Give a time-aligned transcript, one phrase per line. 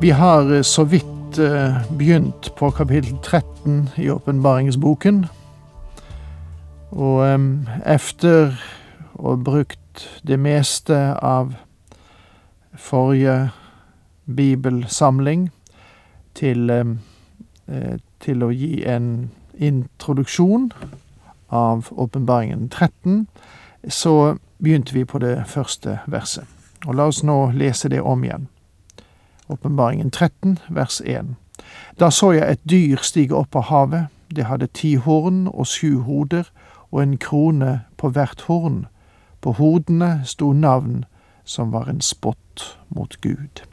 [0.00, 5.26] Vi har eh, så vidt eh, begynt på kapittel 13 i åpenbaringsboken.
[6.90, 7.40] Og
[7.84, 8.54] efter
[9.18, 11.56] å ha brukt det meste av
[12.78, 13.50] forrige
[14.24, 15.48] bibelsamling
[16.34, 20.70] til, eh, til å gi en introduksjon
[21.50, 23.26] av åpenbaringen 13,
[23.88, 26.46] så begynte vi på det første verset.
[26.86, 28.46] Og la oss nå lese det om igjen.
[29.48, 31.36] Åpenbaringen 13, vers 1.
[32.00, 34.06] Da så jeg et dyr stige opp av havet.
[34.28, 36.50] Det hadde ti horn og sju hoder
[36.90, 38.86] og en krone på hvert horn.
[39.40, 41.04] På hodene sto navn
[41.44, 43.64] som var en spott mot Gud.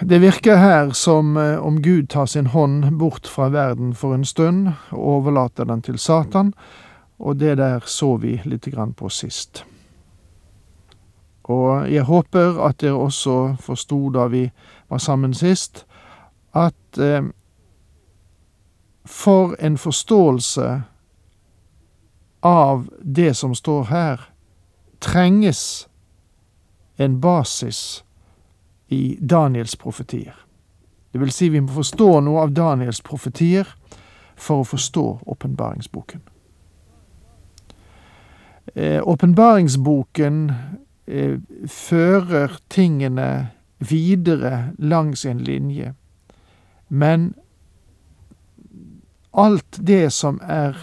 [0.00, 4.24] Det virker her som eh, om Gud tar sin hånd bort fra verden for en
[4.24, 6.52] stund og overlater den til Satan,
[7.18, 9.64] og det der så vi litt grann på sist.
[11.44, 14.46] Og jeg håper at dere også forsto da vi
[14.88, 15.86] var sammen sist,
[16.54, 17.24] at eh,
[19.04, 20.82] for en forståelse
[22.42, 24.30] av det som står her,
[25.00, 25.88] trenges
[26.96, 28.04] en basis
[28.88, 30.34] i Daniels profetier.
[31.12, 33.68] Det vil si, vi må forstå noe av Daniels profetier
[34.36, 35.04] for å forstå
[35.34, 36.22] åpenbaringsboken.
[38.74, 40.52] Eh, åpenbaringsboken
[41.68, 45.94] fører tingene videre langs en linje,
[46.88, 47.34] men
[49.32, 50.78] alt det som er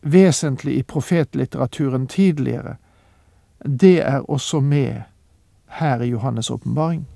[0.00, 2.76] vesentlig i profetlitteraturen tidligere,
[3.64, 5.02] det er også med
[5.66, 7.06] her i Johannes' åpenbaring.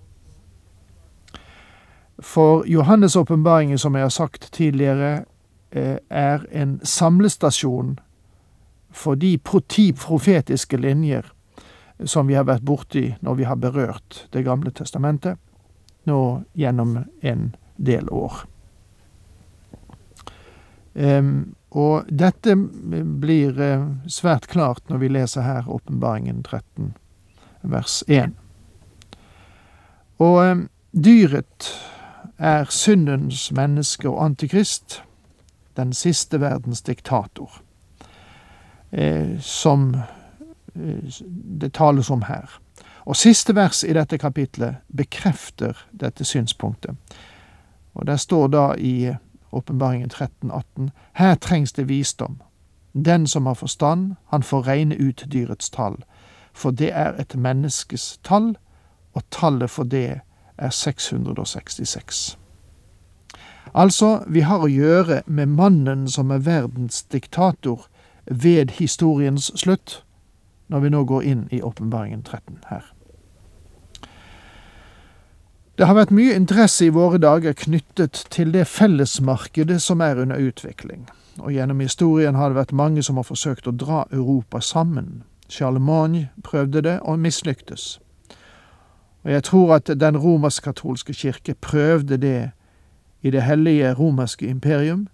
[2.21, 5.25] For Johannes' åpenbaring, som jeg har sagt tidligere,
[5.71, 7.99] eh, er en samlestasjon
[8.91, 9.39] for de
[9.69, 11.34] ti profetiske linjer
[12.05, 15.39] som vi har vært borti når vi har berørt Det gamle testamentet,
[16.05, 17.45] nå gjennom en
[17.77, 18.43] del år.
[21.75, 26.93] Og dette blir eh, svært klart når vi leser her Åpenbaringen 13,
[27.63, 28.37] vers 1.
[30.23, 31.71] Og dyret
[32.39, 35.01] er syndens menneske og antikrist,
[35.75, 37.51] den siste verdens diktator,
[38.91, 39.97] eh, som
[41.61, 42.61] det tales om her.
[43.05, 46.97] Og siste vers i dette kapitlet bekrefter dette synspunktet.
[47.95, 49.15] Og der står da i
[49.53, 50.91] Åpenbaringen 13, 18.
[51.13, 52.41] Her trengs det visdom.
[52.93, 55.97] Den som har forstand, han får regne ut dyrets tall,
[56.53, 58.57] for det er et menneskes tall,
[59.13, 60.21] og tallet for det
[60.59, 62.39] er 666.
[63.75, 67.87] Altså, vi har å gjøre med mannen som er verdens diktator
[68.27, 70.05] ved historiens slutt,
[70.69, 72.85] når vi nå går inn i Åpenbaringen 13 her.
[75.79, 80.39] Det har vært mye interesse i våre dager knyttet til det fellesmarkedet som er under
[80.39, 81.09] utvikling,
[81.43, 85.25] og gjennom historien har det vært mange som har forsøkt å dra Europa sammen.
[85.51, 87.99] Charlemagne prøvde det, og mislyktes.
[89.25, 92.51] Og jeg tror at den romersk-katolske kirke prøvde det
[93.23, 95.09] i det hellige romerske imperium,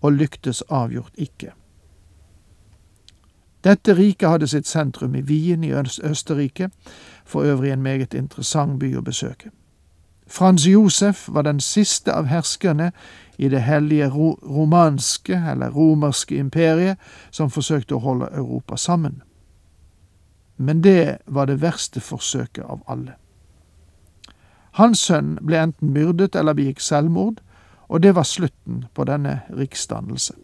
[0.00, 1.52] og lyktes avgjort ikke.
[3.64, 6.70] Dette riket hadde sitt sentrum i Wien i Østerrike,
[7.24, 9.50] for øvrig en meget interessant by å besøke.
[10.26, 12.92] Frans Josef var den siste av herskerne
[13.38, 16.98] i det hellige romanske, eller romerske imperiet,
[17.30, 19.22] som forsøkte å holde Europa sammen.
[20.56, 23.14] Men det var det verste forsøket av alle.
[24.72, 27.42] Hans sønn ble enten myrdet eller begikk selvmord,
[27.88, 30.34] og det var slutten på denne riksdannelse.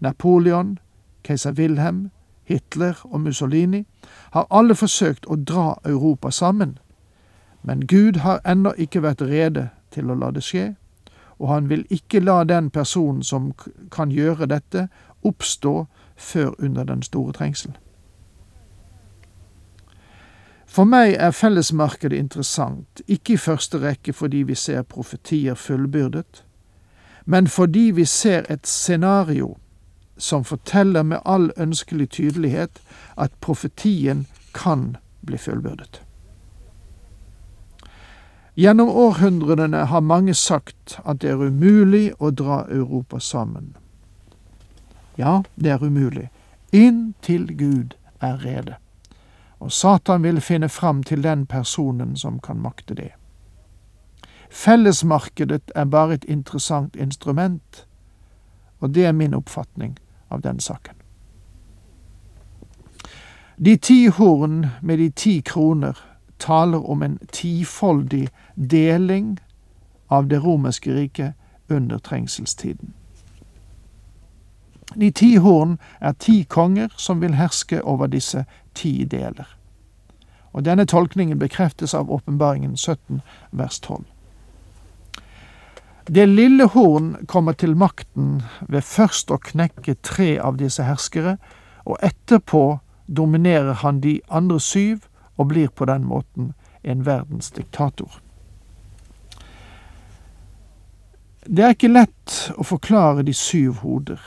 [0.00, 0.78] Napoleon,
[1.24, 2.10] keiser Wilhelm,
[2.44, 3.84] Hitler og Mussolini
[4.32, 6.78] har alle forsøkt å dra Europa sammen,
[7.62, 10.74] men Gud har ennå ikke vært rede til å la det skje,
[11.38, 13.52] og han vil ikke la den personen som
[13.90, 14.88] kan gjøre dette,
[15.24, 15.86] oppstå
[16.16, 17.72] før under den store trengsel.
[20.66, 26.44] For meg er fellesmarkedet interessant, ikke i første rekke fordi vi ser profetier fullbyrdet,
[27.24, 29.54] men fordi vi ser et scenario
[30.16, 32.82] som forteller med all ønskelig tydelighet
[33.16, 36.02] at profetien kan bli fullbyrdet.
[38.54, 43.74] Gjennom århundrene har mange sagt at det er umulig å dra Europa sammen.
[45.16, 46.30] Ja, det er umulig,
[46.70, 48.76] inntil Gud er rede.
[49.58, 53.10] Og Satan vil finne fram til den personen som kan makte det.
[54.50, 57.86] Fellesmarkedet er bare et interessant instrument,
[58.78, 59.98] og det er min oppfatning
[60.34, 60.94] av den saken.
[63.56, 65.98] De ti horn med de ti kroner
[66.38, 69.38] taler om en tifoldig deling
[70.06, 71.32] av det romerske riket
[71.68, 72.92] under trengselstiden.
[74.94, 78.44] De ti horn er ti konger som vil herske over disse
[78.74, 79.46] ti deler.
[80.52, 84.04] Og Denne tolkningen bekreftes av Åpenbaringen 17 vers 12.
[86.06, 91.38] Det lille horn kommer til makten ved først å knekke tre av disse herskere,
[91.88, 92.78] og etterpå
[93.08, 95.06] dominerer han de andre syv
[95.36, 96.52] og blir på den måten
[96.84, 98.20] en verdens diktator.
[101.46, 104.20] Det er ikke lett å forklare de syv hoder.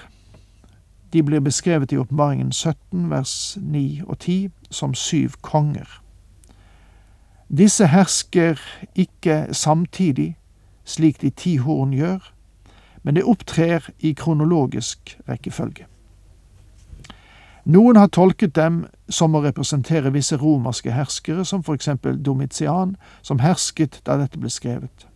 [1.13, 5.87] De blir beskrevet i Åpenbaringen 17, vers 9 og 10, som syv konger.
[7.49, 8.59] Disse hersker
[8.95, 10.35] ikke samtidig,
[10.87, 12.31] slik de ti horn gjør,
[13.03, 15.85] men det opptrer i kronologisk rekkefølge.
[17.67, 23.43] Noen har tolket dem som å representere visse romerske herskere, som for eksempel Domitian, som
[23.43, 25.07] hersket da dette ble skrevet.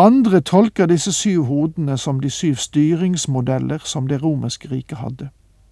[0.00, 5.28] Andre tolker disse syv hodene som de syv styringsmodeller som det romerske riket hadde.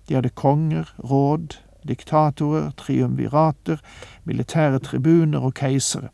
[0.09, 1.57] De hadde konger, råd,
[1.89, 3.81] diktatorer, triumvirater,
[4.25, 6.13] militære tribuner og keisere.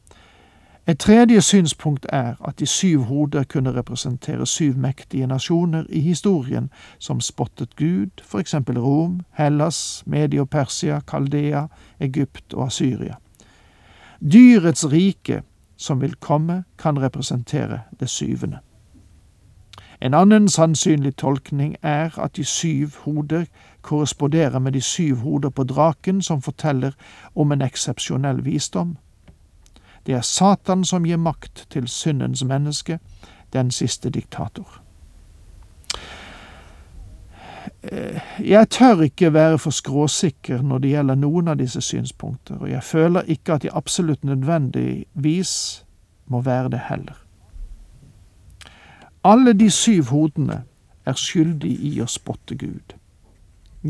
[0.89, 6.71] Et tredje synspunkt er at de syv hoder kunne representere syv mektige nasjoner i historien
[6.99, 11.67] som spottet Gud, for eksempel Rom, Hellas, Medio-Persia, Kaldea,
[12.01, 13.15] Egypt og Asyria.
[14.33, 15.43] Dyrets rike
[15.77, 18.59] som vil komme, kan representere det syvende.
[20.01, 23.45] En annen sannsynlig tolkning er at de syv hoder
[23.83, 26.93] korresponderer med de syv hoder på draken som forteller
[27.35, 28.97] om en eksepsjonell visdom.
[30.09, 32.99] Det er Satan som gir makt til syndens menneske,
[33.53, 34.81] den siste diktator.
[37.83, 42.71] Eh, jeg tør ikke være for skråsikker når det gjelder noen av disse synspunkter, og
[42.71, 45.85] jeg føler ikke at jeg absolutt nødvendigvis
[46.27, 47.21] må være det heller.
[49.25, 50.63] Alle de syv hodene
[51.05, 52.97] er skyldige i å spotte Gud.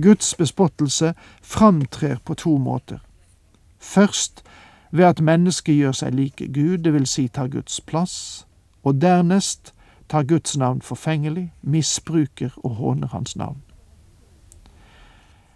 [0.02, 2.98] Guds bespottelse framtrer på to måter.
[3.78, 4.42] Først
[4.90, 8.46] ved at mennesket gjør seg like Gud, det vil si tar Guds plass,
[8.82, 9.74] og dernest
[10.08, 13.62] tar Guds navn forfengelig, misbruker og håner hans navn.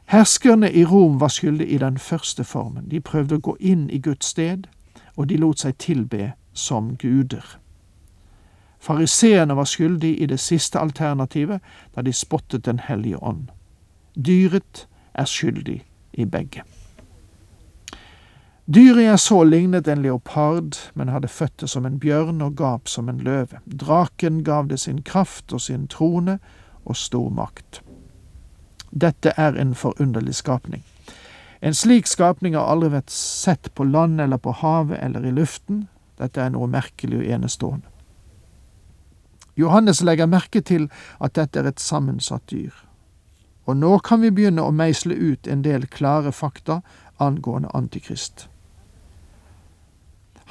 [0.05, 2.91] Herskerne i Rom var skyldige i den første formen.
[2.91, 4.67] De prøvde å gå inn i Guds sted,
[5.17, 7.57] og de lot seg tilbe som guder.
[8.83, 11.61] Fariseerne var skyldige i det siste alternativet,
[11.97, 13.49] da de spottet Den hellige ånd.
[14.27, 16.63] Dyret er skyldig i begge.
[18.67, 23.09] Dyret jeg så lignet en leopard, men hadde føtter som en bjørn og gap som
[23.11, 23.59] en løve.
[23.67, 26.39] Draken gav det sin kraft og sin trone
[26.85, 27.81] og stor makt.
[28.93, 30.85] Dette er en forunderlig skapning.
[31.63, 35.89] En slik skapning har aldri vært sett på land eller på havet eller i luften.
[36.19, 37.89] Dette er noe merkelig og enestående.
[39.59, 40.87] Johannes legger merke til
[41.21, 42.73] at dette er et sammensatt dyr.
[43.67, 46.81] Og nå kan vi begynne å meisle ut en del klare fakta
[47.19, 48.49] angående Antikrist.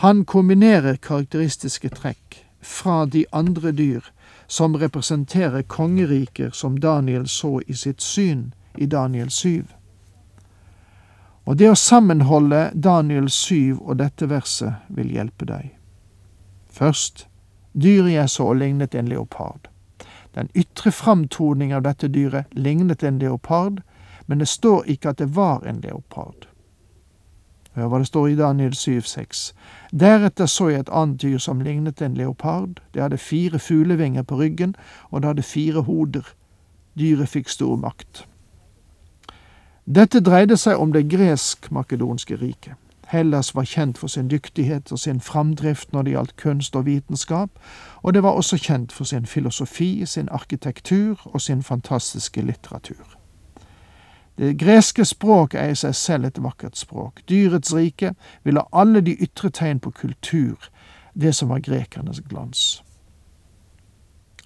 [0.02, 4.08] Han kombinerer karakteristiske trekk fra de andre dyr
[4.48, 9.62] som representerer kongeriker som Daniel så i sitt syn i Daniel 7.
[11.46, 15.70] Og det å sammenholde Daniel 7 og dette verset vil hjelpe deg.
[16.66, 17.28] Først,
[17.74, 19.70] dyret jeg så lignet en leopard.
[20.34, 23.84] Den ytre framtoning av dette dyret lignet en leopard,
[24.26, 26.50] men det står ikke at det var en leopard.
[27.76, 29.54] Hør hva det står i Daniel 7,6.
[29.96, 32.82] Deretter så jeg et annet dyr som lignet en leopard.
[32.94, 34.76] Det hadde fire fuglevinger på ryggen,
[35.10, 36.34] og det hadde fire hoder.
[37.00, 38.26] Dyret fikk stor makt.
[39.88, 42.76] Dette dreide seg om det gresk-makedonske riket.
[43.12, 47.50] Hellas var kjent for sin dyktighet og sin framdrift når det gjaldt kunst og vitenskap,
[48.04, 53.21] og det var også kjent for sin filosofi, sin arkitektur og sin fantastiske litteratur.
[54.42, 57.20] Det greske språk er i seg selv et vakkert språk.
[57.30, 60.58] Dyrets rike vil ha alle de ytre tegn på kultur,
[61.14, 62.82] det som var grekernes glans.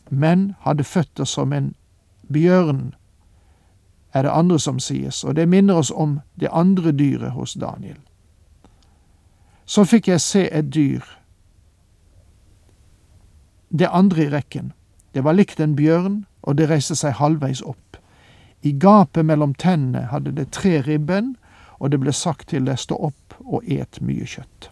[0.09, 1.75] Men hadde føtter som en
[2.27, 2.91] bjørn,
[4.13, 7.97] er det andre som sies, og det minner oss om det andre dyret hos Daniel.
[9.65, 11.01] Så fikk jeg se et dyr
[13.79, 14.73] Det andre i rekken.
[15.13, 17.84] Det var likt en bjørn, og det reiste seg halvveis opp.
[18.65, 21.35] I gapet mellom tennene hadde det tre ribben,
[21.77, 24.71] og det ble sagt til det stå opp og et mye kjøtt.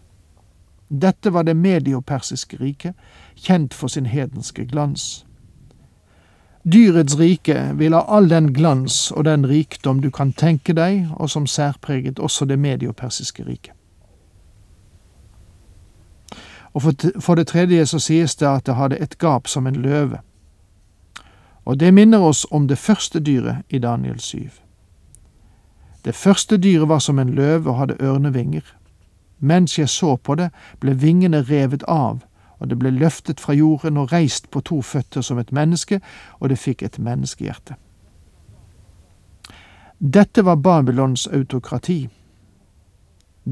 [0.88, 2.98] Dette var det mediopersiske riket,
[3.34, 5.22] kjent for sin hedenske glans.
[6.64, 11.30] Dyrets rike vil ha all den glans og den rikdom du kan tenke deg, og
[11.30, 13.74] som særpreget også det mediopersiske riket.
[16.74, 16.82] Og
[17.22, 20.18] for det tredje så sies det at det hadde et gap som en løve.
[21.64, 24.50] Og det minner oss om det første dyret i Daniel 7.
[26.04, 28.64] Det første dyret var som en løve og hadde ørnevinger.
[29.38, 32.24] Mens jeg så på det, ble vingene revet av,
[32.58, 36.00] og det ble løftet fra jorden og reist på to føtter som et menneske,
[36.40, 37.76] og det fikk et menneskehjerte.
[39.98, 42.08] Dette var Babylons autokrati.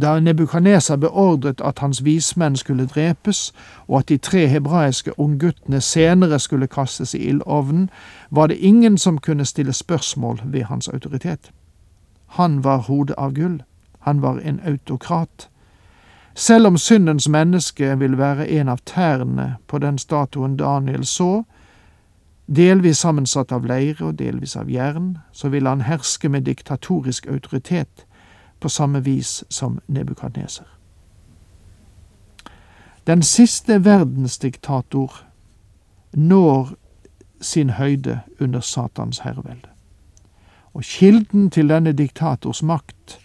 [0.01, 3.53] Da Nebukadneser beordret at hans vismenn skulle drepes,
[3.89, 7.91] og at de tre hebraiske ungguttene senere skulle kastes i ildovnen,
[8.31, 11.51] var det ingen som kunne stille spørsmål ved hans autoritet.
[12.27, 13.63] Han var hodet av gull.
[13.99, 15.49] Han var en autokrat.
[16.35, 21.43] Selv om syndens menneske vil være en av tærne på den statuen Daniel så,
[22.57, 28.07] delvis sammensatt av leire og delvis av jern, så vil han herske med diktatorisk autoritet
[28.63, 30.67] på samme vis som Nebukadneser.
[33.07, 35.25] Den siste verdensdiktator
[36.13, 36.75] når
[37.41, 39.69] sin høyde under Satans herrevelde.
[40.75, 43.19] Og kilden til denne diktators makt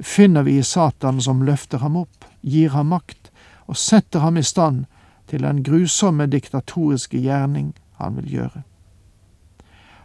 [0.00, 3.30] finner vi i Satan som løfter ham opp, gir ham makt
[3.66, 4.84] og setter ham i stand
[5.28, 8.62] til den grusomme diktatoriske gjerning han vil gjøre.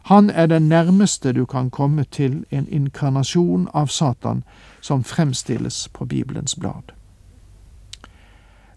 [0.06, 4.44] Han er den nærmeste du kan komme til en inkarnasjon av Satan
[4.82, 6.94] som fremstilles på Bibelens blad.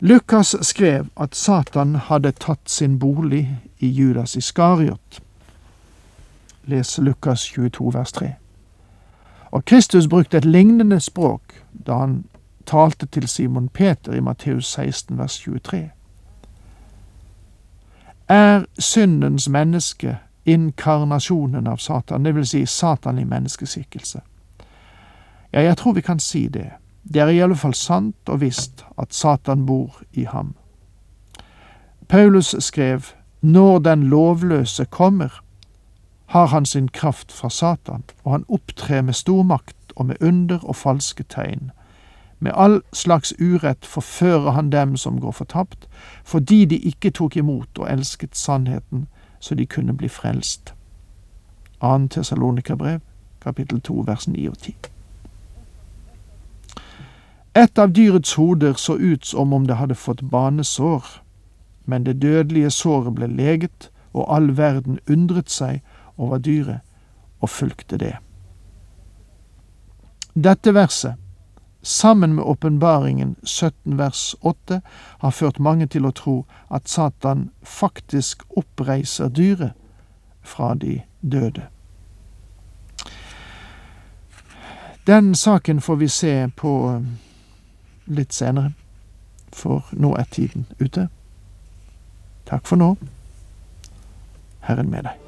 [0.00, 5.20] Lukas skrev at Satan hadde tatt sin bolig i Judas Iskariot.
[6.64, 8.32] Les Lukas 22 vers 3.
[9.50, 12.24] Og Kristus brukte et lignende språk da han
[12.66, 15.90] talte til Simon Peter i Matteus 16 vers 23.
[18.28, 20.18] Er syndens menneske
[20.48, 24.20] inkarnasjonen av Satan, det vil si Satan i menneskeskikkelse?
[25.52, 26.70] Ja, jeg tror vi kan si det.
[27.02, 30.54] Det er i alle fall sant og visst at Satan bor i ham.
[32.08, 33.04] Paulus skrev,
[33.40, 35.42] Når den lovløse kommer,
[36.26, 40.58] har han sin kraft fra Satan, og han opptrer med stor makt og med under
[40.64, 41.70] og falske tegn.
[42.38, 45.88] Med all slags urett forfører han dem som går fortapt,
[46.24, 49.06] fordi de ikke tok imot og elsket sannheten,
[49.40, 50.74] så de kunne bli frelst.
[51.80, 52.08] 2.
[52.08, 53.00] Tessalonika-brev,
[53.40, 54.74] kapittel 2, vers 9 og 10.
[57.54, 61.04] Et av dyrets hoder så ut som om det hadde fått banesår,
[61.84, 65.80] men det dødelige såret ble leget, og all verden undret seg
[66.16, 66.80] over dyret
[67.40, 68.16] og fulgte det.
[70.34, 71.14] Dette verset,
[71.88, 74.80] sammen med åpenbaringen 17 vers 8,
[75.18, 76.36] har ført mange til å tro
[76.70, 79.72] at Satan faktisk oppreiser dyret
[80.42, 81.68] fra de døde.
[85.08, 87.06] Den saken får vi se på eh,
[88.12, 88.74] litt senere,
[89.52, 91.06] for nå er tiden ute.
[92.44, 92.90] Takk for nå.
[94.68, 95.27] Herren med deg.